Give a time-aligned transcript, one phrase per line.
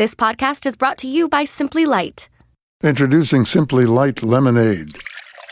[0.00, 2.30] This podcast is brought to you by Simply Light.
[2.82, 4.92] Introducing Simply Light Lemonade.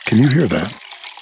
[0.06, 0.72] Can you hear that?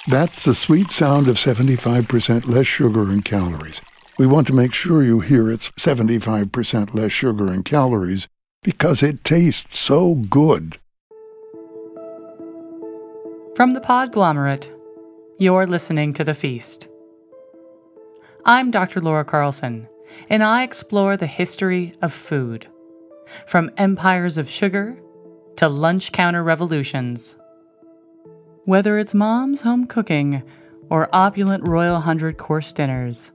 [0.06, 3.82] That's the sweet sound of 75% less sugar and calories.
[4.16, 8.28] We want to make sure you hear it's 75% less sugar and calories
[8.62, 10.78] because it tastes so good.
[13.56, 14.70] From the Podglomerate,
[15.40, 16.86] you're listening to The Feast.
[18.44, 19.00] I'm Dr.
[19.00, 19.88] Laura Carlson,
[20.30, 22.68] and I explore the history of food,
[23.46, 24.96] from empires of sugar
[25.56, 27.36] to lunch counter revolutions.
[28.64, 30.42] Whether it's mom's home cooking
[30.90, 33.30] or opulent Royal Hundred course dinners,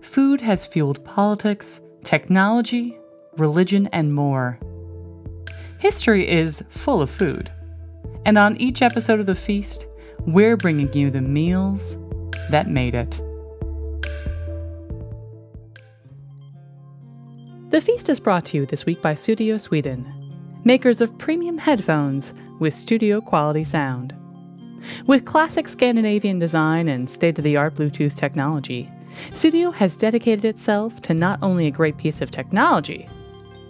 [0.00, 2.96] food has fueled politics, technology,
[3.36, 4.58] religion, and more.
[5.78, 7.50] History is full of food,
[8.24, 9.86] and on each episode of The Feast,
[10.20, 11.96] we're bringing you the meals
[12.50, 13.20] that made it.
[17.74, 20.06] The Feast is brought to you this week by Sudio Sweden,
[20.62, 24.14] makers of premium headphones with studio quality sound.
[25.08, 28.88] With classic Scandinavian design and state of the art Bluetooth technology,
[29.30, 33.08] Sudio has dedicated itself to not only a great piece of technology,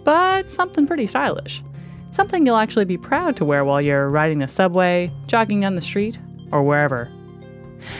[0.03, 1.63] but something pretty stylish.
[2.11, 5.81] Something you'll actually be proud to wear while you're riding the subway, jogging down the
[5.81, 6.19] street,
[6.51, 7.11] or wherever.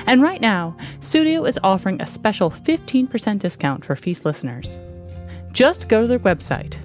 [0.06, 4.78] And right now, Sudio is offering a special 15% discount for Feast listeners.
[5.56, 6.76] Just go to their website,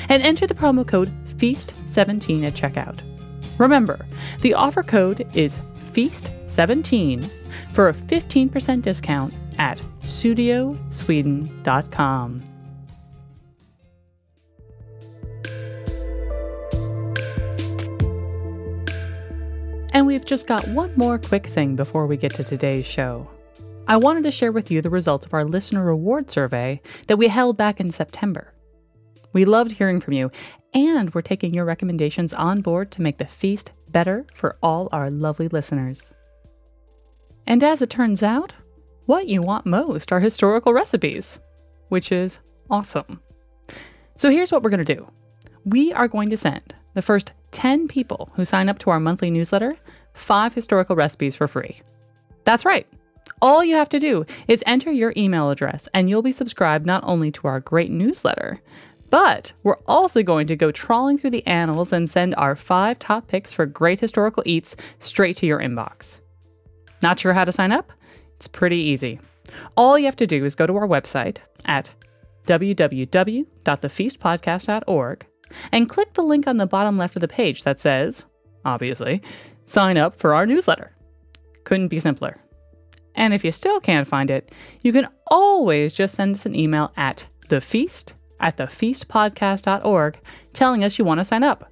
[0.08, 3.02] and enter the promo code FEAST17 at checkout.
[3.60, 4.06] Remember,
[4.40, 5.60] the offer code is
[5.92, 7.30] FEAST17
[7.74, 12.47] for a 15% discount at sudiosweden.com.
[19.94, 23.30] And we've just got one more quick thing before we get to today's show.
[23.88, 27.28] I wanted to share with you the results of our listener reward survey that we
[27.28, 28.54] held back in September.
[29.32, 30.30] We loved hearing from you,
[30.74, 35.10] and we're taking your recommendations on board to make the feast better for all our
[35.10, 36.12] lovely listeners.
[37.46, 38.54] And as it turns out,
[39.06, 41.40] what you want most are historical recipes,
[41.88, 42.40] which is
[42.70, 43.22] awesome.
[44.18, 45.08] So here's what we're going to do
[45.64, 49.32] we are going to send the first 10 people who sign up to our monthly
[49.32, 49.74] newsletter
[50.14, 51.82] five historical recipes for free.
[52.44, 52.86] That's right.
[53.42, 57.04] All you have to do is enter your email address, and you'll be subscribed not
[57.04, 58.62] only to our great newsletter,
[59.10, 63.28] but we're also going to go trawling through the annals and send our five top
[63.28, 66.20] picks for great historical eats straight to your inbox.
[67.02, 67.92] Not sure how to sign up?
[68.36, 69.20] It's pretty easy.
[69.76, 71.90] All you have to do is go to our website at
[72.46, 75.26] www.thefeastpodcast.org
[75.72, 78.26] and click the link on the bottom left of the page that says,
[78.66, 79.22] obviously,
[79.66, 80.92] sign up for our newsletter.
[81.64, 82.38] Couldn't be simpler.
[83.16, 86.92] And if you still can't find it, you can always just send us an email
[86.96, 90.20] at thefeast at thefeastpodcast.org
[90.54, 91.72] telling us you want to sign up.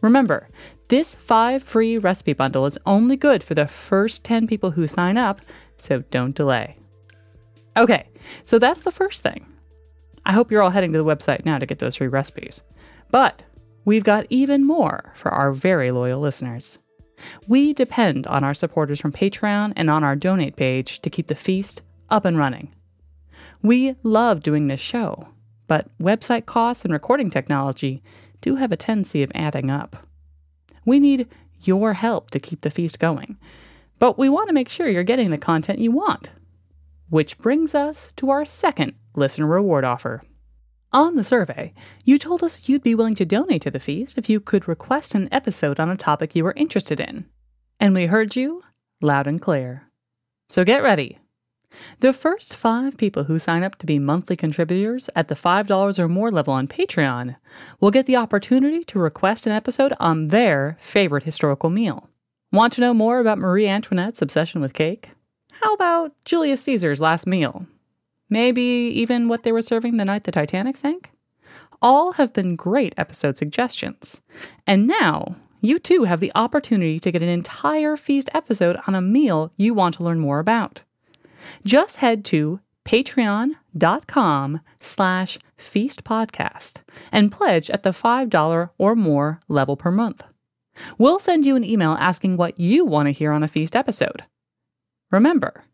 [0.00, 0.46] Remember,
[0.88, 5.16] this five free recipe bundle is only good for the first 10 people who sign
[5.16, 5.40] up,
[5.78, 6.78] so don't delay.
[7.76, 8.08] Okay,
[8.44, 9.44] so that's the first thing.
[10.24, 12.60] I hope you're all heading to the website now to get those free recipes.
[13.10, 13.42] But
[13.84, 16.78] we've got even more for our very loyal listeners.
[17.46, 21.34] We depend on our supporters from Patreon and on our donate page to keep the
[21.34, 22.74] feast up and running.
[23.62, 25.28] We love doing this show,
[25.66, 28.02] but website costs and recording technology
[28.40, 29.96] do have a tendency of adding up.
[30.84, 31.28] We need
[31.62, 33.38] your help to keep the feast going,
[33.98, 36.30] but we want to make sure you're getting the content you want.
[37.08, 40.22] Which brings us to our second listener reward offer.
[40.96, 41.74] On the survey,
[42.06, 45.14] you told us you'd be willing to donate to the feast if you could request
[45.14, 47.26] an episode on a topic you were interested in.
[47.78, 48.62] And we heard you
[49.02, 49.90] loud and clear.
[50.48, 51.18] So get ready.
[52.00, 56.08] The first five people who sign up to be monthly contributors at the $5 or
[56.08, 57.36] more level on Patreon
[57.78, 62.08] will get the opportunity to request an episode on their favorite historical meal.
[62.52, 65.10] Want to know more about Marie Antoinette's obsession with cake?
[65.60, 67.66] How about Julius Caesar's last meal?
[68.28, 71.10] Maybe even what they were serving the night the Titanic sank?
[71.80, 74.20] All have been great episode suggestions.
[74.66, 79.00] And now, you too have the opportunity to get an entire feast episode on a
[79.00, 80.82] meal you want to learn more about.
[81.64, 86.74] Just head to patreon.com slash feastpodcast
[87.10, 90.22] and pledge at the $5 or more level per month.
[90.98, 94.24] We'll send you an email asking what you want to hear on a feast episode.
[95.10, 95.64] Remember,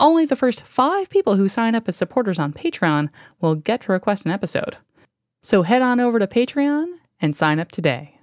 [0.00, 3.08] only the first five people who sign up as supporters on Patreon
[3.40, 4.76] will get to request an episode.
[5.42, 6.86] So head on over to Patreon
[7.20, 8.18] and sign up today.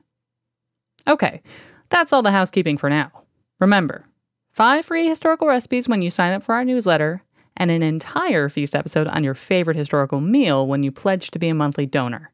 [1.07, 1.41] Okay,
[1.89, 3.11] that's all the housekeeping for now.
[3.59, 4.05] Remember,
[4.51, 7.23] five free historical recipes when you sign up for our newsletter,
[7.59, 11.49] and an entire feast episode on your favorite historical meal when you pledge to be
[11.49, 12.31] a monthly donor.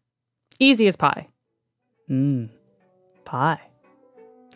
[0.60, 1.28] Easy as pie.
[2.10, 2.50] Mmm,
[3.26, 3.60] pie.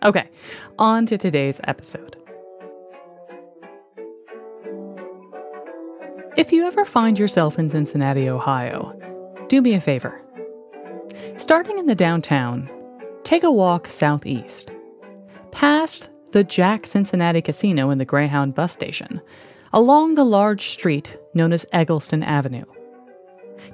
[0.04, 0.30] Okay,
[0.78, 2.19] on to today's episode.
[6.50, 9.00] If you ever find yourself in Cincinnati, Ohio,
[9.50, 10.20] do me a favor.
[11.38, 12.68] Starting in the downtown,
[13.24, 14.72] take a walk southeast,
[15.52, 19.22] past the Jack Cincinnati Casino and the Greyhound bus station,
[19.74, 22.66] along the large street known as Eggleston Avenue.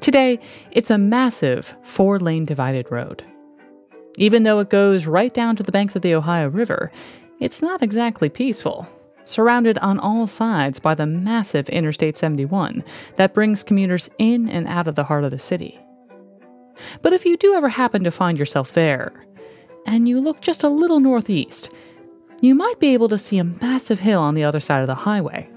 [0.02, 0.38] Today,
[0.72, 3.24] it's a massive four lane divided road.
[4.18, 6.92] Even though it goes right down to the banks of the Ohio River,
[7.40, 8.86] it's not exactly peaceful,
[9.26, 12.84] surrounded on all sides by the massive Interstate 71
[13.18, 15.80] that brings commuters in and out of the heart of the city.
[17.02, 19.12] But if you do ever happen to find yourself there,
[19.86, 21.70] and you look just a little northeast,
[22.42, 24.96] you might be able to see a massive hill on the other side of the
[24.96, 25.50] highway.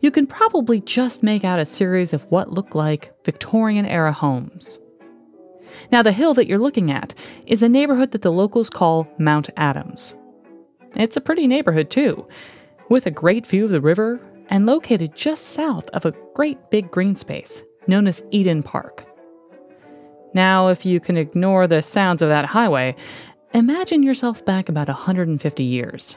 [0.00, 4.78] You can probably just make out a series of what look like Victorian era homes.
[5.90, 7.14] Now, the hill that you're looking at
[7.46, 10.14] is a neighborhood that the locals call Mount Adams.
[10.94, 12.26] It's a pretty neighborhood, too,
[12.88, 16.90] with a great view of the river and located just south of a great big
[16.90, 19.04] green space known as Eden Park.
[20.34, 22.96] Now, if you can ignore the sounds of that highway,
[23.52, 26.16] imagine yourself back about 150 years,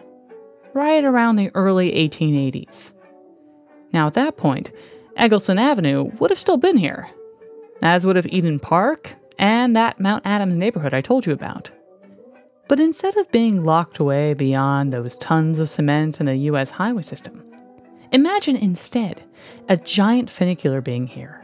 [0.73, 2.91] right around the early 1880s.
[3.93, 4.71] Now, at that point,
[5.17, 7.09] Eggleston Avenue would have still been here,
[7.81, 11.69] as would have Eden Park and that Mount Adams neighborhood I told you about.
[12.67, 17.01] But instead of being locked away beyond those tons of cement in the US highway
[17.01, 17.43] system,
[18.11, 19.23] imagine instead
[19.69, 21.43] a giant funicular being here.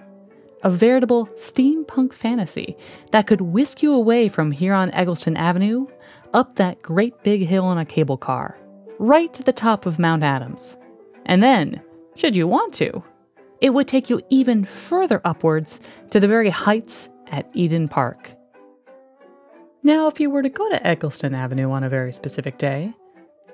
[0.64, 2.78] A veritable steampunk fantasy
[3.12, 5.88] that could whisk you away from here on Eggleston Avenue
[6.34, 8.58] up that great big hill in a cable car,
[9.00, 10.76] right to the top of Mount Adams.
[11.26, 11.82] And then,
[12.16, 13.04] should you want to,
[13.62, 15.80] it would take you even further upwards
[16.12, 18.32] to the very heights at Eden Park.
[19.86, 22.94] Now, if you were to go to Eggleston Avenue on a very specific day,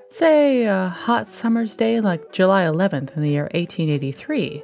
[0.09, 4.63] say a hot summer's day like July 11th in the year 1883,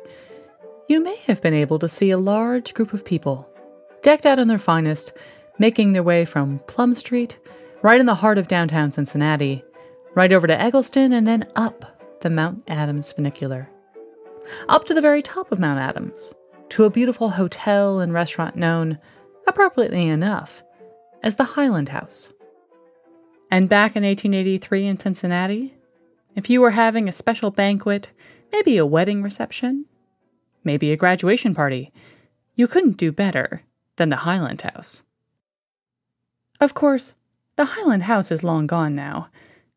[0.87, 3.49] you may have been able to see a large group of people,
[4.03, 5.11] decked out in their finest,
[5.57, 7.39] making their way from Plum Street,
[7.81, 9.63] right in the heart of downtown Cincinnati,
[10.13, 13.67] right over to Eggleston, and then up the Mount Adams funicular.
[14.69, 16.31] Up to the very top of Mount Adams,
[16.69, 18.99] to a beautiful hotel and restaurant known,
[19.47, 20.61] appropriately enough,
[21.25, 22.29] as the Highland House.
[23.51, 25.73] And back in 1883 in Cincinnati,
[26.35, 28.09] if you were having a special banquet,
[28.53, 29.85] maybe a wedding reception,
[30.63, 31.91] maybe a graduation party,
[32.55, 33.63] you couldn't do better
[33.97, 35.03] than the Highland House.
[36.61, 37.13] Of course,
[37.55, 39.29] the Highland House is long gone now,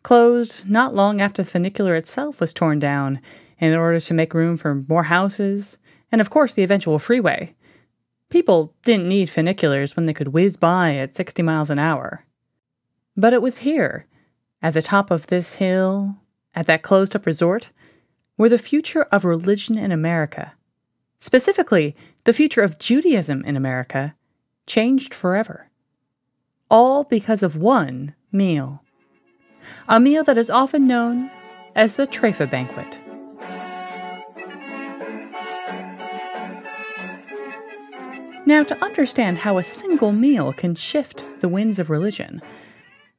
[0.03, 3.21] closed not long after the funicular itself was torn down
[3.59, 5.79] in order to make room for more houses
[6.13, 7.55] and of course the eventual freeway.
[8.31, 12.25] People didn't need funiculars when they could whiz by at 60 miles an hour.
[13.17, 14.07] But it was here,
[14.63, 16.17] at the top of this hill,
[16.55, 17.71] at that closed up resort,
[18.37, 20.53] where the future of religion in America,
[21.21, 24.15] specifically the future of Judaism in America,
[24.67, 25.71] changed forever.
[26.71, 28.83] All because of one meal.
[29.89, 31.31] A meal that is often known
[31.75, 32.99] as the Trefa banquet.
[38.49, 42.41] Now, to understand how a single meal can shift the winds of religion,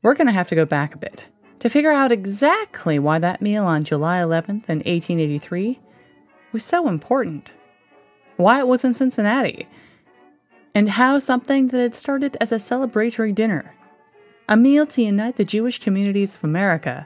[0.01, 1.27] we're going to have to go back a bit
[1.59, 5.79] to figure out exactly why that meal on July 11th in 1883
[6.51, 7.53] was so important,
[8.37, 9.67] why it was in Cincinnati,
[10.73, 13.75] and how something that had started as a celebratory dinner,
[14.47, 17.05] a meal to unite the Jewish communities of America,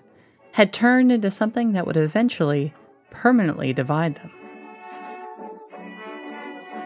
[0.53, 2.73] had turned into something that would eventually
[3.09, 4.31] permanently divide them.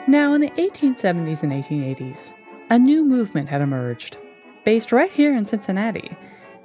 [0.10, 2.32] Now, in the 1870s and 1880s,
[2.70, 4.18] a new movement had emerged,
[4.64, 6.18] based right here in Cincinnati,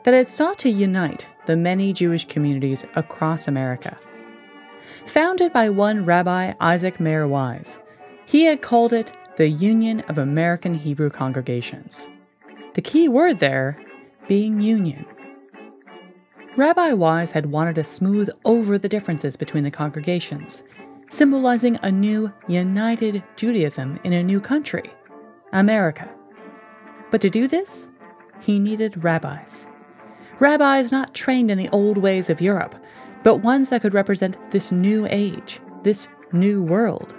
[0.05, 3.99] that had sought to unite the many Jewish communities across America.
[5.07, 7.81] Founded by one Rabbi Isaac Mayer Wise,
[8.27, 12.07] he had called it the Union of American Hebrew Congregations.
[12.75, 13.77] The key word there
[14.29, 15.05] being union.
[16.57, 20.63] Rabbi Wise had wanted to smooth over the differences between the congregations
[21.13, 24.91] symbolizing a new, united Judaism in a new country,
[25.53, 26.09] America.
[27.11, 27.87] But to do this,
[28.41, 29.67] he needed rabbis.
[30.41, 32.75] Rabbis not trained in the old ways of Europe,
[33.23, 37.15] but ones that could represent this new age, this new world.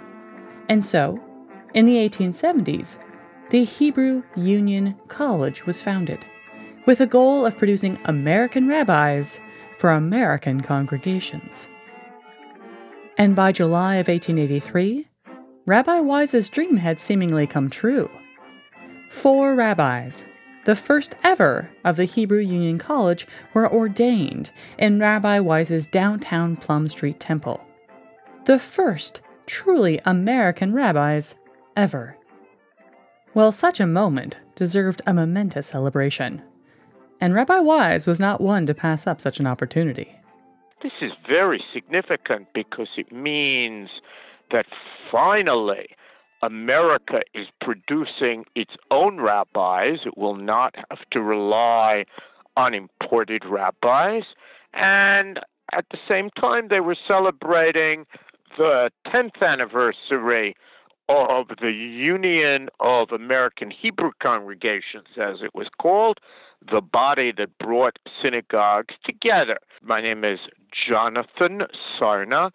[0.68, 1.22] And so,
[1.72, 2.98] in the 1870s,
[3.50, 6.24] the Hebrew Union College was founded,
[6.84, 9.38] with the goal of producing American rabbis
[9.78, 11.68] for American congregations.
[13.16, 15.06] And by July of 1883,
[15.66, 18.10] Rabbi Wise's dream had seemingly come true.
[19.08, 20.24] Four rabbis,
[20.64, 26.88] the first ever of the Hebrew Union College, were ordained in Rabbi Wise's downtown Plum
[26.88, 27.64] Street temple.
[28.46, 31.36] The first truly American rabbis
[31.76, 32.16] ever.
[33.32, 36.42] Well, such a moment deserved a momentous celebration.
[37.20, 40.16] And Rabbi Wise was not one to pass up such an opportunity.
[40.84, 43.88] This is very significant because it means
[44.52, 44.66] that
[45.10, 45.96] finally
[46.42, 50.00] America is producing its own rabbis.
[50.04, 52.04] It will not have to rely
[52.58, 54.24] on imported rabbis.
[54.74, 55.40] And
[55.72, 58.04] at the same time, they were celebrating
[58.58, 60.54] the 10th anniversary
[61.08, 66.18] of the Union of American Hebrew Congregations, as it was called,
[66.70, 69.58] the body that brought synagogues together.
[69.82, 70.38] My name is
[70.88, 71.62] Jonathan
[71.98, 72.50] Sarna,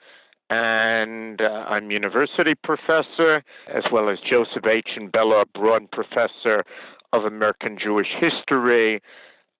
[0.49, 4.89] and uh, I'm university professor, as well as Joseph H.
[4.95, 6.63] and Bella Braun Professor
[7.13, 9.01] of American Jewish History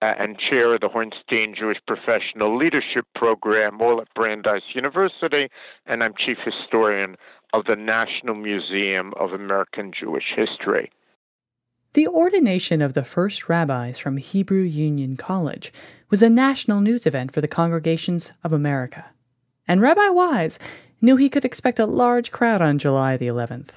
[0.01, 5.50] uh, and chair of the Hornstein Jewish Professional Leadership Program, all at Brandeis University,
[5.86, 7.18] and I'm chief historian
[7.53, 10.91] of the National Museum of American Jewish History.
[11.93, 15.74] The ordination of the first rabbis from Hebrew Union College
[16.12, 19.05] was a national news event for the congregations of America,
[19.67, 20.60] and Rabbi Wise
[21.01, 23.69] knew he could expect a large crowd on July the 11th.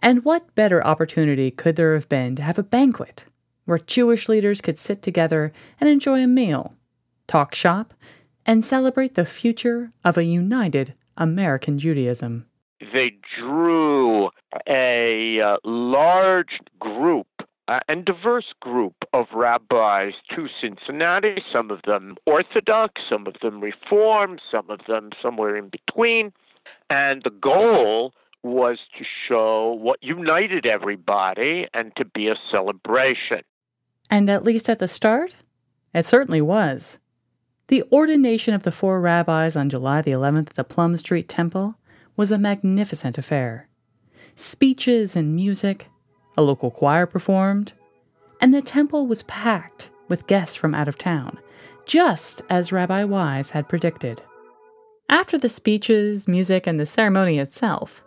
[0.00, 3.26] And what better opportunity could there have been to have a banquet
[3.66, 6.74] where Jewish leaders could sit together and enjoy a meal,
[7.26, 7.92] talk shop,
[8.46, 12.46] and celebrate the future of a united American Judaism?
[12.92, 14.30] They drew
[14.68, 17.28] a uh, large group
[17.68, 23.60] uh, and diverse group of rabbis to Cincinnati, some of them Orthodox, some of them
[23.60, 26.32] Reform, some of them somewhere in between.
[26.90, 33.42] And the goal was to show what united everybody and to be a celebration.
[34.10, 35.36] And at least at the start,
[35.94, 36.98] it certainly was.
[37.68, 41.76] The ordination of the four rabbis on July the 11th at the Plum Street Temple
[42.16, 43.68] was a magnificent affair.
[44.34, 45.88] Speeches and music,
[46.36, 47.72] a local choir performed,
[48.40, 51.38] and the temple was packed with guests from out of town,
[51.86, 54.22] just as Rabbi Wise had predicted.
[55.08, 58.02] After the speeches, music, and the ceremony itself,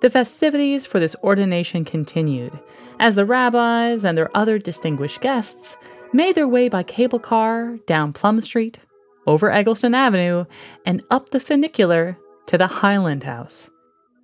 [0.00, 2.58] the festivities for this ordination continued
[2.98, 5.76] as the rabbis and their other distinguished guests
[6.12, 8.78] made their way by cable car down Plum Street,
[9.26, 10.44] over Eggleston Avenue,
[10.84, 12.16] and up the funicular
[12.46, 13.68] to the Highland House.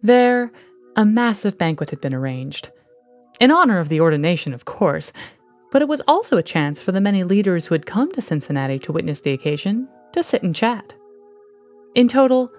[0.02, 0.50] There,
[0.96, 2.70] a massive banquet had been arranged.
[3.40, 5.12] In honor of the ordination, of course,
[5.70, 8.78] but it was also a chance for the many leaders who had come to Cincinnati
[8.80, 10.94] to witness the occasion to sit and chat.
[11.94, 12.50] In total,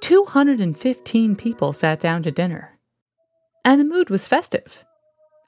[0.00, 2.78] 215 people sat down to dinner.
[3.64, 4.84] And the mood was festive.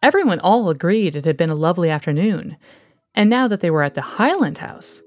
[0.03, 2.57] Everyone all agreed it had been a lovely afternoon,
[3.15, 5.03] and now that they were at the Highland House,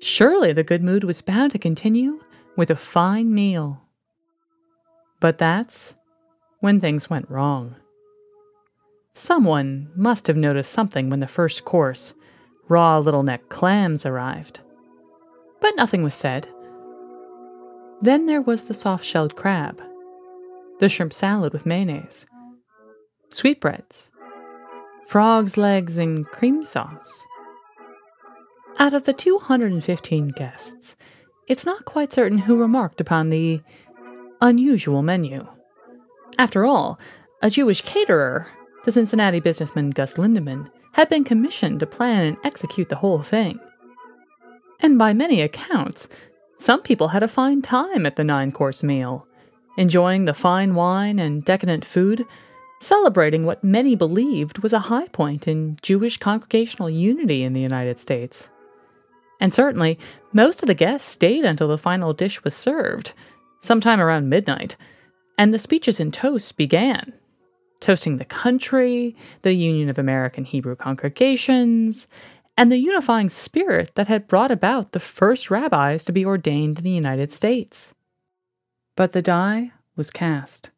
[0.00, 2.20] surely the good mood was bound to continue
[2.56, 3.80] with a fine meal.
[5.22, 5.94] But that's
[6.58, 7.76] when things went wrong.
[9.14, 12.12] Someone must have noticed something when the first course,
[12.68, 14.58] raw little neck clams, arrived.
[15.60, 16.48] But nothing was said.
[18.00, 19.80] Then there was the soft shelled crab,
[20.80, 22.26] the shrimp salad with mayonnaise,
[23.30, 24.10] sweetbreads,
[25.06, 27.22] frog's legs and cream sauce.
[28.80, 30.96] Out of the 215 guests,
[31.46, 33.60] it's not quite certain who remarked upon the
[34.42, 35.46] unusual menu.
[36.36, 36.98] After all,
[37.42, 38.48] a Jewish caterer,
[38.84, 43.58] the Cincinnati businessman Gus Lindeman, had been commissioned to plan and execute the whole thing.
[44.80, 46.08] And by many accounts,
[46.58, 49.26] some people had a fine time at the nine course meal,
[49.78, 52.26] enjoying the fine wine and decadent food,
[52.80, 58.00] celebrating what many believed was a high point in Jewish congregational unity in the United
[58.00, 58.48] States.
[59.40, 60.00] And certainly,
[60.32, 63.12] most of the guests stayed until the final dish was served,
[63.62, 64.76] sometime around midnight,
[65.38, 67.12] and the speeches and toasts began.
[67.80, 72.06] Toasting the country, the Union of American Hebrew Congregations,
[72.56, 76.84] and the unifying spirit that had brought about the first rabbis to be ordained in
[76.84, 77.94] the United States.
[78.94, 80.70] But the die was cast.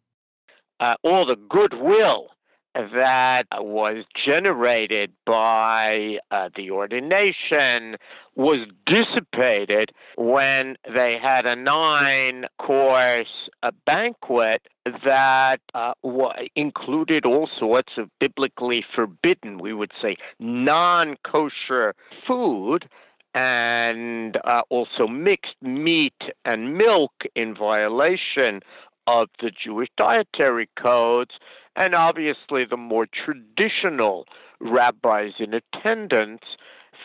[0.79, 2.29] Uh, all the goodwill
[2.75, 7.97] that was generated by uh, the ordination
[8.35, 14.63] was dissipated when they had a nine course uh, banquet
[15.05, 21.95] that uh, w- included all sorts of biblically forbidden, we would say, non kosher
[22.27, 22.89] food.
[23.35, 26.15] and uh, also mixed meat
[26.45, 28.61] and milk in violation
[29.07, 31.33] of the Jewish dietary codes,
[31.77, 34.27] and obviously the more traditional
[34.61, 36.43] rabbis in attendance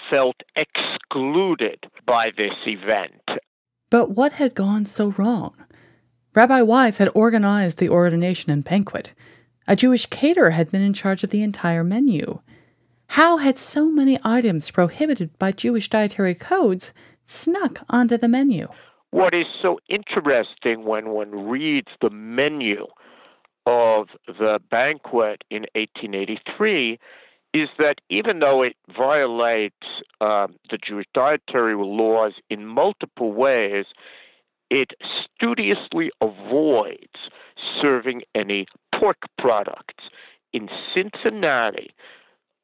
[0.10, 3.22] felt excluded by this event.
[3.90, 5.54] But what had gone so wrong?
[6.36, 9.14] Rabbi Wise had organized the ordination and banquet.
[9.68, 12.40] A Jewish caterer had been in charge of the entire menu.
[13.08, 16.94] How had so many items prohibited by Jewish dietary codes
[17.26, 18.68] snuck onto the menu?
[19.12, 22.86] What is so interesting when one reads the menu
[23.70, 26.98] of the banquet in 1883
[27.54, 33.86] is that even though it violates uh, the Jewish dietary laws in multiple ways,
[34.72, 37.30] it studiously avoids
[37.80, 38.66] serving any
[38.98, 40.06] pork products.
[40.52, 41.90] In Cincinnati,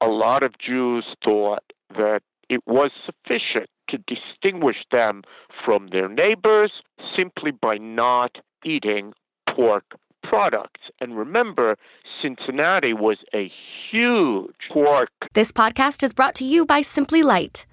[0.01, 5.21] a lot of Jews thought that it was sufficient to distinguish them
[5.63, 6.71] from their neighbors
[7.15, 9.13] simply by not eating
[9.55, 9.85] pork
[10.29, 10.81] products.
[10.99, 11.77] And remember,
[12.21, 13.51] Cincinnati was a
[13.91, 15.09] huge pork.
[15.33, 17.65] This podcast is brought to you by Simply Light.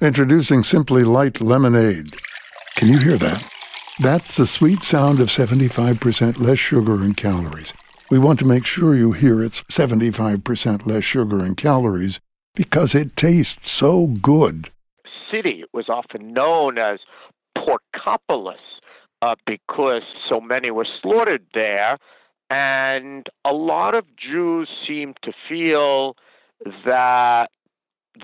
[0.00, 2.10] Introducing Simply Light Lemonade.
[2.76, 3.48] Can you hear that?
[3.98, 7.72] That's the sweet sound of 75% less sugar and calories.
[8.10, 12.20] We want to make sure you hear it's 75% less sugar and calories
[12.54, 14.70] because it tastes so good.
[15.30, 17.00] City was often known as
[17.56, 18.56] Porkopolis
[19.22, 21.98] uh, because so many were slaughtered there.
[22.48, 26.16] And a lot of Jews seem to feel
[26.84, 27.48] that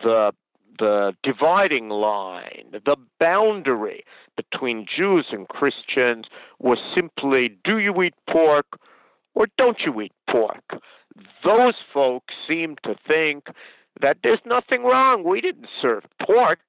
[0.02, 0.32] the
[0.78, 4.04] the dividing line, the boundary
[4.36, 6.26] between Jews and Christians
[6.58, 8.66] was simply do you eat pork
[9.34, 10.64] or don't you eat pork?
[11.44, 13.44] Those folks seem to think
[14.00, 15.24] that there's nothing wrong.
[15.24, 16.60] We didn't serve pork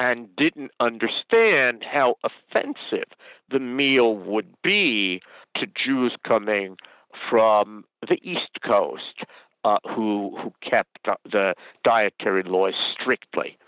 [0.00, 3.04] and didn't understand how offensive
[3.50, 5.20] the meal would be
[5.56, 6.78] to Jews coming
[7.28, 9.24] from the East Coast
[9.62, 11.52] uh, who, who kept the
[11.84, 13.58] dietary laws strictly.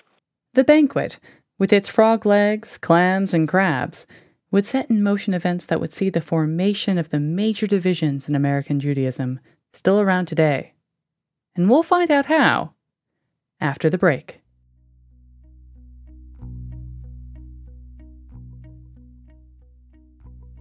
[0.54, 1.18] The banquet,
[1.58, 4.06] with its frog legs, clams, and crabs,
[4.50, 8.34] would set in motion events that would see the formation of the major divisions in
[8.34, 9.38] American Judaism,
[9.74, 10.72] still around today.
[11.54, 12.72] And we'll find out how
[13.60, 14.41] after the break.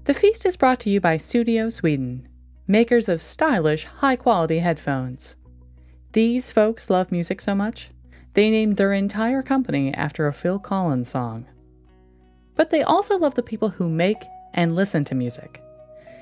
[0.06, 2.28] The feast is brought to you by Sudio Sweden,
[2.68, 5.36] makers of stylish, high quality headphones.
[6.14, 7.92] These folks love music so much,
[8.34, 11.46] they named their entire company after a Phil Collins song.
[12.56, 14.24] But they also love the people who make
[14.56, 15.62] and listen to music.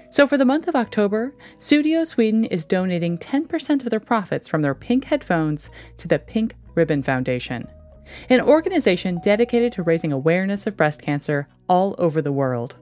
[0.10, 4.62] So for the month of October, Sudio Sweden is donating 10% of their profits from
[4.62, 7.66] their pink headphones to the Pink Ribbon Foundation,
[8.28, 12.76] an organization dedicated to raising awareness of breast cancer all over the world.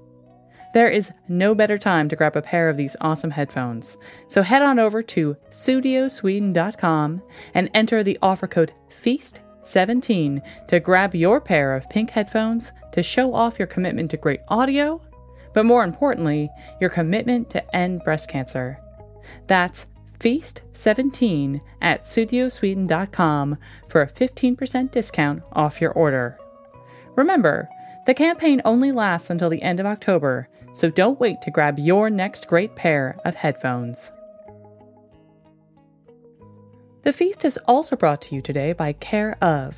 [0.73, 3.97] There is no better time to grab a pair of these awesome headphones.
[4.27, 7.21] So head on over to sudiosweden.com
[7.53, 13.33] and enter the offer code FEAST17 to grab your pair of pink headphones to show
[13.33, 15.01] off your commitment to great audio,
[15.53, 16.49] but more importantly,
[16.79, 18.79] your commitment to end breast cancer.
[19.47, 19.87] That's
[20.19, 26.37] FEAST17 at sudiosweden.com for a 15% discount off your order.
[27.15, 27.69] Remember,
[28.07, 32.09] the campaign only lasts until the end of October, so don't wait to grab your
[32.09, 34.13] next great pair of headphones.
[37.03, 39.75] The feast is also brought to you today by Care of,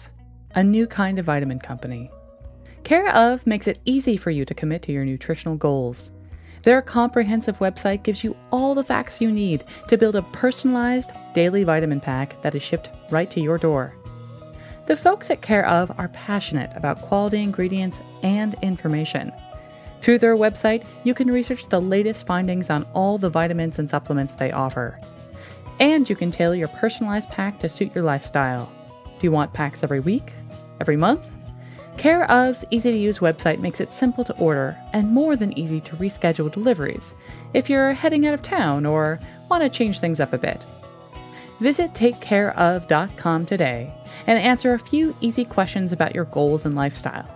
[0.54, 2.12] a new kind of vitamin company.
[2.84, 6.12] Care of makes it easy for you to commit to your nutritional goals.
[6.62, 11.64] Their comprehensive website gives you all the facts you need to build a personalized daily
[11.64, 13.96] vitamin pack that is shipped right to your door.
[14.90, 19.32] The folks at Care of are passionate about quality ingredients and information.
[20.02, 24.34] Through their website, you can research the latest findings on all the vitamins and supplements
[24.34, 25.00] they offer.
[25.80, 28.68] And you can tailor your personalized pack to suit your lifestyle.
[29.20, 30.34] Do you want packs every week?
[30.82, 31.30] Every month?
[31.98, 35.80] Care of's easy to use website makes it simple to order and more than easy
[35.82, 37.14] to reschedule deliveries
[37.54, 39.20] if you're heading out of town or
[39.52, 40.60] want to change things up a bit.
[41.60, 43.94] Visit takecareof.com today
[44.28, 47.28] and answer a few easy questions about your goals and lifestyle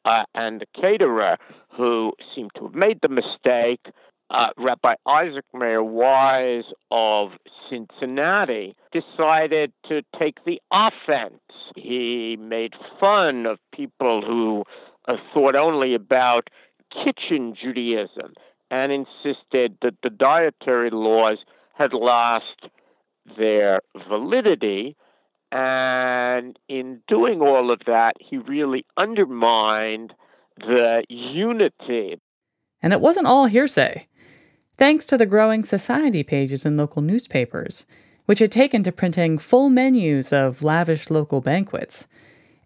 [0.05, 1.37] uh, and the caterer
[1.71, 3.87] who seemed to have made the mistake,
[4.31, 7.31] uh, Rabbi Isaac Mayer Wise of
[7.71, 11.41] Cincinnati decided to take the offense.
[11.77, 14.64] He made fun of people who
[15.07, 16.51] uh, thought only about
[16.93, 18.35] kitchen Judaism
[18.71, 21.38] and insisted that the dietary laws
[21.75, 22.69] had lost
[23.38, 24.97] their validity.
[25.51, 30.12] And in doing all of that, he really undermined
[30.59, 32.21] the unity.
[32.83, 34.07] And it wasn't all hearsay.
[34.79, 37.85] Thanks to the growing society pages in local newspapers,
[38.27, 42.07] which had taken to printing full menus of lavish local banquets,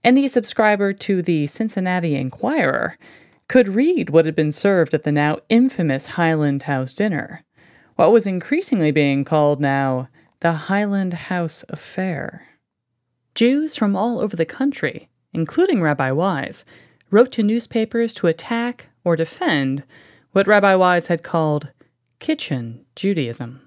[0.05, 2.99] any subscriber to the Cincinnati Enquirer
[3.49, 7.45] could read what had been served at the now infamous Highland House dinner,
[7.97, 10.09] what was increasingly being called now
[10.41, 12.47] the Highland House Affair.
[13.35, 16.67] Jews from all over the country, including Rabbi Wise,
[17.11, 19.83] wrote to newspapers to attack or defend
[20.33, 21.69] what Rabbi Wise had called
[22.23, 23.61] kitchen Judaism.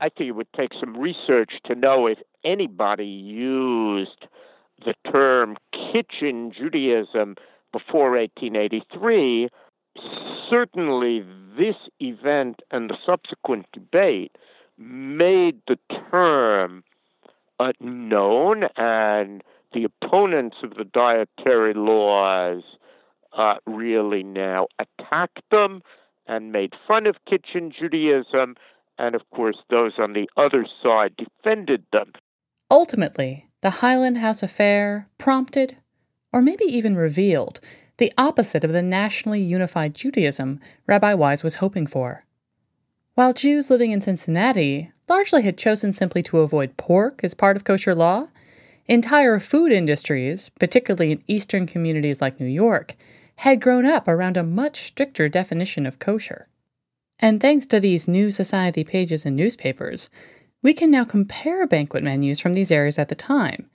[0.00, 4.26] I think it would take some research to know if anybody used
[4.84, 7.36] the term kitchen Judaism
[7.70, 9.48] before 1883,
[10.48, 11.22] certainly
[11.58, 14.34] this event and the subsequent debate
[14.78, 15.76] made the
[16.10, 16.84] term
[17.60, 19.42] uh, known, and
[19.74, 22.62] the opponents of the dietary laws
[23.36, 25.82] uh, really now attacked them
[26.28, 28.54] and made fun of kitchen Judaism,
[28.98, 32.12] and of course, those on the other side defended them.
[32.70, 35.76] Ultimately, the Highland House affair prompted
[36.32, 37.60] or maybe even revealed,
[37.96, 42.24] the opposite of the nationally unified Judaism Rabbi Wise was hoping for.
[43.14, 47.64] While Jews living in Cincinnati largely had chosen simply to avoid pork as part of
[47.64, 48.28] kosher law,
[48.86, 52.94] entire food industries, particularly in eastern communities like New York,
[53.38, 56.48] had grown up around a much stricter definition of kosher.
[57.20, 60.10] And thanks to these new society pages and newspapers,
[60.60, 63.70] we can now compare banquet menus from these areas at the time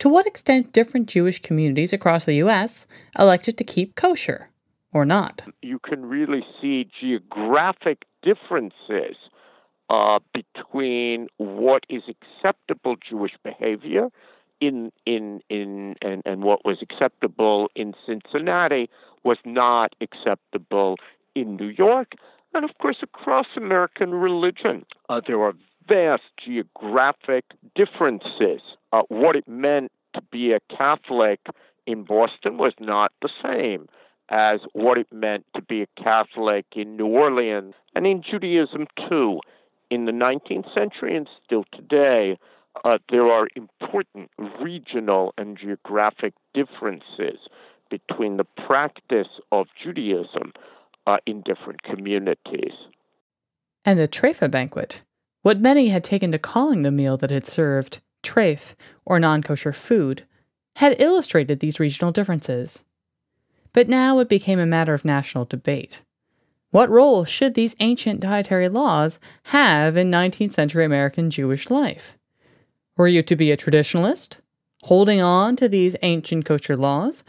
[0.00, 2.86] to what extent different Jewish communities across the U.S.
[3.18, 4.50] elected to keep kosher
[4.92, 5.42] or not.
[5.62, 9.16] You can really see geographic differences
[9.88, 14.10] uh, between what is acceptable Jewish behavior
[14.60, 18.88] in in in and, and what was acceptable in Cincinnati
[19.24, 20.96] was not acceptable
[21.34, 22.12] in New York,
[22.54, 24.84] and of course across American religion.
[25.08, 25.54] Uh, there are
[25.88, 28.60] vast geographic differences.
[28.92, 31.40] Uh, what it meant to be a Catholic
[31.86, 33.88] in Boston was not the same
[34.28, 39.40] as what it meant to be a Catholic in New Orleans and in Judaism too.
[39.88, 42.36] In the 19th century and still today,
[42.84, 47.38] uh, there are important regional and geographic differences
[47.90, 50.52] between the practice of Judaism
[51.06, 52.72] uh, in different communities.
[53.84, 55.00] And the Trefa banquet
[55.46, 59.72] what many had taken to calling the meal that had served treif, or non kosher
[59.72, 60.24] food,
[60.74, 62.82] had illustrated these regional differences.
[63.72, 66.00] But now it became a matter of national debate.
[66.72, 72.15] What role should these ancient dietary laws have in 19th century American Jewish life?
[72.96, 74.34] Were you to be a traditionalist,
[74.82, 77.24] holding on to these ancient kosher laws,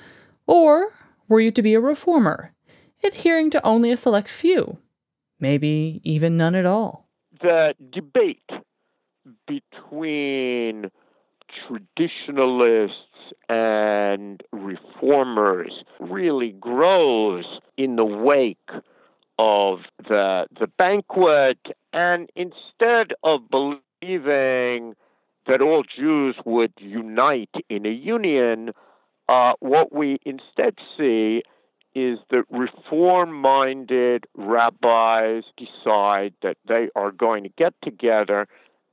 [0.45, 0.93] or
[1.27, 2.53] were you to be a reformer,
[3.03, 4.77] adhering to only a select few,
[5.39, 7.07] maybe even none at all?
[7.41, 8.49] the debate
[9.45, 10.89] between
[11.67, 12.95] traditionalists
[13.49, 17.45] and reformers really grows
[17.77, 18.69] in the wake
[19.39, 21.59] of the the banquet
[21.93, 24.95] and instead of believing
[25.47, 28.71] that all Jews would unite in a union,
[29.29, 31.43] uh, what we instead see
[31.95, 38.47] is that reform minded rabbis decide that they are going to get together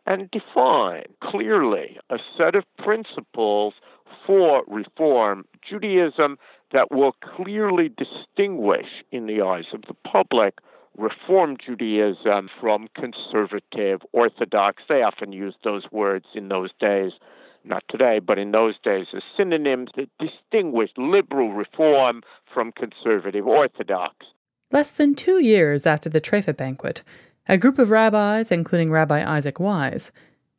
[0.06, 3.74] and define clearly a set of principles
[4.26, 6.38] for reform Judaism
[6.72, 10.58] that will clearly distinguish in the eyes of the public
[10.96, 14.82] Reform Judaism from conservative Orthodox.
[14.88, 17.12] They often used those words in those days,
[17.64, 24.14] not today, but in those days as synonyms that distinguished liberal reform from conservative Orthodox.
[24.70, 27.02] Less than two years after the Trefa banquet,
[27.48, 30.12] a group of rabbis, including Rabbi Isaac Wise,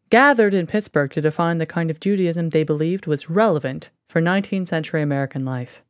[0.09, 4.67] gathered in Pittsburgh to define the kind of Judaism they believed was relevant for 19th
[4.67, 5.81] century American life.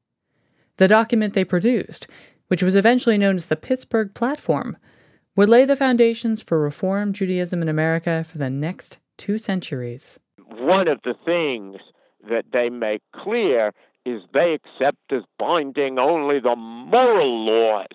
[0.77, 2.07] The document they produced
[2.47, 4.77] which was eventually known as the Pittsburgh Platform,
[5.35, 10.19] would lay the foundations for Reform Judaism in America for the next two centuries.
[10.47, 11.77] One of the things
[12.29, 13.73] that they make clear
[14.05, 17.87] is they accept as binding only the moral laws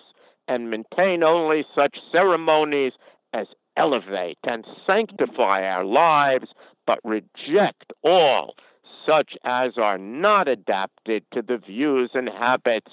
[0.47, 2.93] and maintain only such ceremonies
[3.33, 6.47] as elevate and sanctify our lives,
[6.85, 8.55] but reject all
[9.05, 12.91] such as are not adapted to the views and habits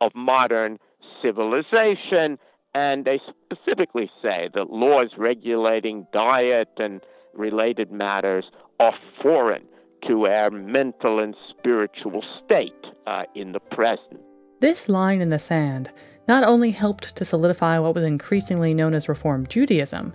[0.00, 0.78] of modern
[1.22, 2.38] civilization,
[2.74, 7.00] and they specifically say that laws regulating diet and
[7.34, 8.44] related matters
[8.80, 9.64] are foreign
[10.06, 12.72] to our mental and spiritual state
[13.06, 14.20] uh, in the present.
[14.60, 15.90] This line in the sand
[16.28, 20.12] not only helped to solidify what was increasingly known as Reform Judaism,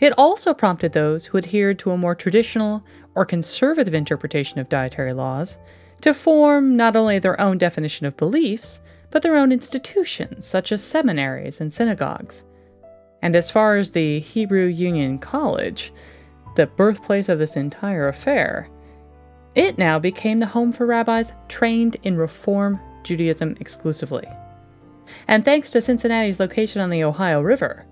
[0.00, 2.82] it also prompted those who adhered to a more traditional
[3.14, 5.58] or conservative interpretation of dietary laws
[6.00, 10.82] to form not only their own definition of beliefs, but their own institutions, such as
[10.82, 12.44] seminaries and synagogues.
[13.22, 15.92] And as far as the Hebrew Union College,
[16.56, 18.68] the birthplace of this entire affair,
[19.54, 24.28] it now became the home for rabbis trained in Reform Judaism exclusively.
[25.26, 27.84] And thanks to Cincinnati's location on the Ohio River,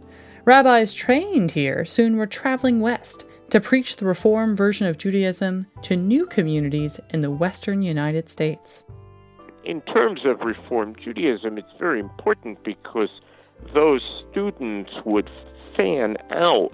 [0.44, 5.96] rabbis trained here soon were traveling west to preach the Reform version of Judaism to
[5.96, 8.84] new communities in the western United States
[9.68, 13.10] in terms of Reform Judaism, it's very important because
[13.74, 14.00] those
[14.30, 15.28] students would
[15.76, 16.72] fan out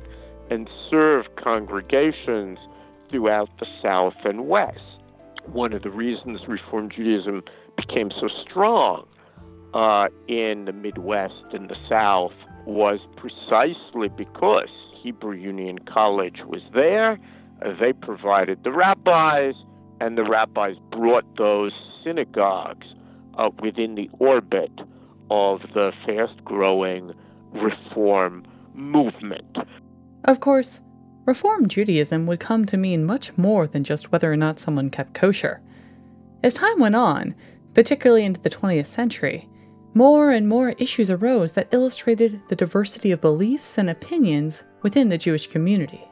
[0.48, 2.56] and serve congregations
[3.10, 4.78] throughout the South and West.
[5.46, 7.42] One of the reasons Reform Judaism
[7.76, 9.08] became so strong
[9.74, 12.32] uh, in the Midwest and the South
[12.64, 14.70] was precisely because
[15.02, 17.18] Hebrew Union College was there.
[17.80, 19.54] They provided the rabbis,
[20.00, 21.72] and the rabbis brought those
[22.04, 22.86] synagogues
[23.38, 24.70] uh, within the orbit
[25.30, 27.12] of the fast growing
[27.52, 29.56] reform movement.
[30.24, 30.80] Of course,
[31.26, 35.14] Reform Judaism would come to mean much more than just whether or not someone kept
[35.14, 35.62] kosher.
[36.42, 37.34] As time went on,
[37.72, 39.48] particularly into the 20th century,
[39.94, 45.16] more and more issues arose that illustrated the diversity of beliefs and opinions within the
[45.16, 46.04] Jewish community.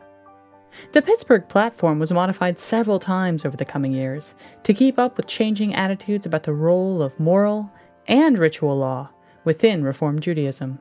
[0.92, 5.26] The Pittsburgh platform was modified several times over the coming years to keep up with
[5.26, 7.70] changing attitudes about the role of moral
[8.06, 9.10] and ritual law
[9.44, 10.78] within Reform Judaism.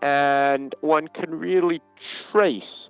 [0.00, 1.80] And one can really
[2.30, 2.88] trace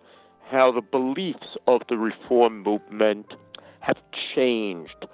[0.50, 3.26] how the beliefs of the Reform movement
[3.80, 3.98] have
[4.34, 5.06] changed,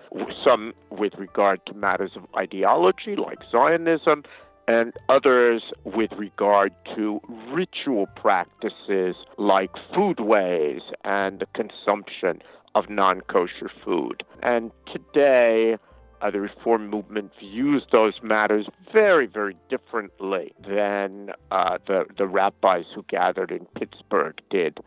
[0.45, 4.25] some with regard to matters of ideology like Zionism,
[4.69, 12.43] and others with regard to ritual practices like foodways and the consumption
[12.75, 14.23] of non kosher food.
[14.43, 15.79] And today,
[16.21, 22.85] uh, the reform movement views those matters very, very differently than uh, the, the rabbis
[22.95, 24.79] who gathered in Pittsburgh did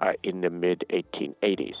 [0.00, 1.76] uh, in the mid 1880s.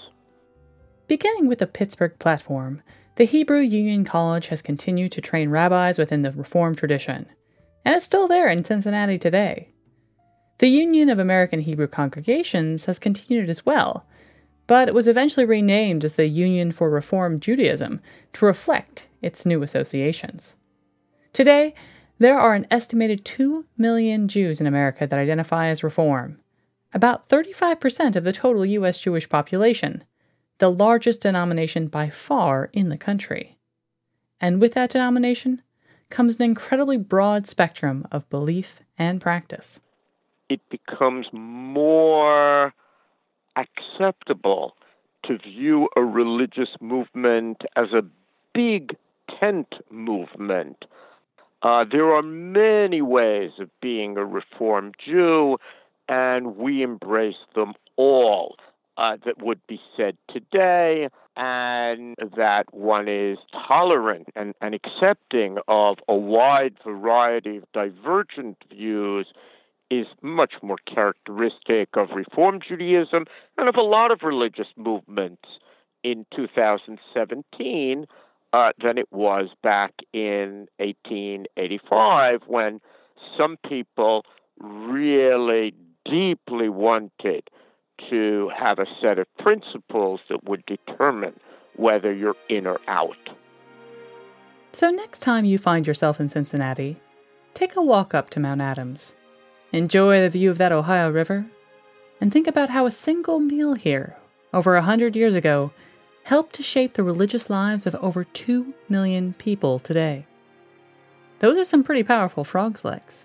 [1.08, 2.82] Beginning with the Pittsburgh platform,
[3.16, 7.26] the Hebrew Union College has continued to train rabbis within the Reform tradition
[7.84, 9.68] and it's still there in Cincinnati today.
[10.58, 14.06] The Union of American Hebrew Congregations has continued as well,
[14.66, 18.00] but it was eventually renamed as the Union for Reform Judaism
[18.34, 20.54] to reflect its new associations.
[21.32, 21.74] Today,
[22.18, 26.40] there are an estimated 2 million Jews in America that identify as Reform,
[26.92, 29.00] about 35% of the total U.S.
[29.00, 30.02] Jewish population,
[30.58, 33.58] the largest denomination by far in the country.
[34.40, 35.62] And with that denomination
[36.10, 39.80] comes an incredibly broad spectrum of belief and practice.
[40.48, 42.72] It becomes more
[43.56, 44.74] acceptable
[45.24, 48.02] to view a religious movement as a
[48.54, 48.96] big
[49.38, 50.84] tent movement.
[51.62, 55.58] Uh, there are many ways of being a Reformed Jew,
[56.08, 58.56] and we embrace them all.
[58.98, 65.98] Uh, that would be said today and that one is tolerant and, and accepting of
[66.08, 69.28] a wide variety of divergent views
[69.88, 75.46] is much more characteristic of Reform Judaism and of a lot of religious movements
[76.02, 78.06] in 2017
[78.52, 82.80] uh, than it was back in 1885 when
[83.36, 84.24] some people
[84.58, 85.72] really
[86.04, 87.48] deeply wanted
[88.10, 91.38] to have a set of principles that would determine
[91.76, 93.16] whether you're in or out.
[94.72, 97.00] So, next time you find yourself in Cincinnati,
[97.54, 99.14] take a walk up to Mount Adams.
[99.72, 101.46] Enjoy the view of that Ohio River,
[102.20, 104.16] and think about how a single meal here,
[104.52, 105.72] over a hundred years ago,
[106.24, 110.26] helped to shape the religious lives of over two million people today.
[111.38, 113.24] Those are some pretty powerful frog's legs.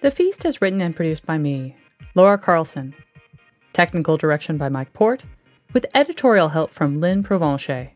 [0.00, 1.74] The Feast is written and produced by me,
[2.14, 2.94] Laura Carlson.
[3.72, 5.24] Technical direction by Mike Port,
[5.72, 7.90] with editorial help from Lynn Provencher.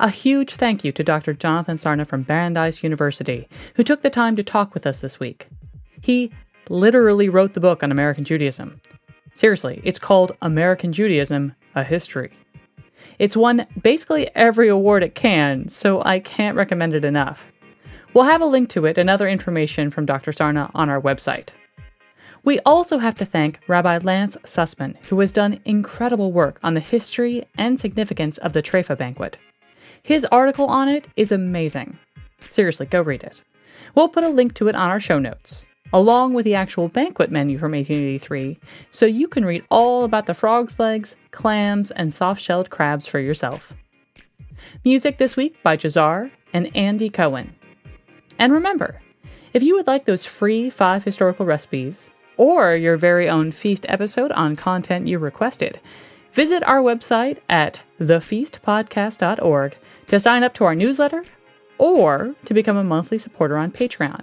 [0.00, 1.32] A huge thank you to Dr.
[1.32, 5.46] Jonathan Sarna from Brandeis University, who took the time to talk with us this week.
[6.00, 6.32] He
[6.68, 8.80] literally wrote the book on American Judaism.
[9.34, 12.32] Seriously, it's called American Judaism A History.
[13.20, 17.46] It's won basically every award it can, so I can't recommend it enough.
[18.14, 20.30] We'll have a link to it and other information from Dr.
[20.30, 21.48] Sarna on our website.
[22.44, 26.80] We also have to thank Rabbi Lance Sussman, who has done incredible work on the
[26.80, 29.36] history and significance of the Trefa banquet.
[30.04, 31.98] His article on it is amazing.
[32.50, 33.42] Seriously, go read it.
[33.96, 37.32] We'll put a link to it on our show notes, along with the actual banquet
[37.32, 38.58] menu from 1883,
[38.92, 43.18] so you can read all about the frog's legs, clams, and soft shelled crabs for
[43.18, 43.72] yourself.
[44.84, 47.54] Music this week by Jazar and Andy Cohen.
[48.38, 48.98] And remember,
[49.52, 52.04] if you would like those free five historical recipes,
[52.36, 55.80] or your very own feast episode on content you requested,
[56.32, 59.76] visit our website at thefeastpodcast.org
[60.08, 61.22] to sign up to our newsletter
[61.78, 64.22] or to become a monthly supporter on Patreon.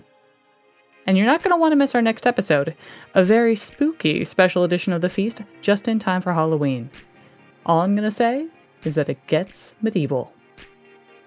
[1.07, 2.75] And you're not going to want to miss our next episode,
[3.15, 6.89] a very spooky special edition of The Feast just in time for Halloween.
[7.65, 8.47] All I'm going to say
[8.83, 10.31] is that it gets medieval.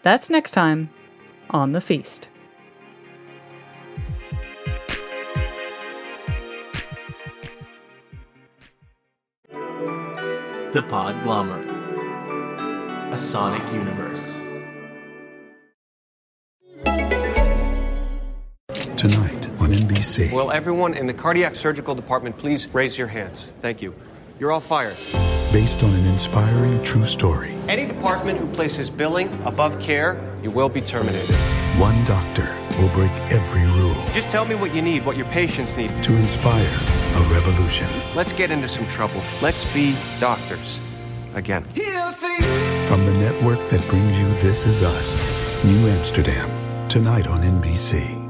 [0.02, 0.90] That's next time
[1.50, 2.28] on The Feast.
[10.74, 11.70] The Podglomerate,
[13.12, 14.34] a sonic universe.
[18.96, 20.32] Tonight on NBC.
[20.32, 23.46] Will everyone in the cardiac surgical department please raise your hands?
[23.60, 23.94] Thank you.
[24.40, 24.96] You're all fired.
[25.52, 27.54] Based on an inspiring true story.
[27.68, 31.36] Any department who places billing above care, you will be terminated.
[31.78, 35.76] One doctor will break every rule Just tell me what you need, what your patients
[35.76, 35.90] need.
[36.02, 37.88] to inspire a revolution.
[38.14, 39.22] Let's get into some trouble.
[39.40, 40.78] Let's be doctors.
[41.34, 41.64] Again.
[41.64, 46.48] From the network that brings you This Is Us, New Amsterdam,
[46.88, 48.23] tonight on NBC.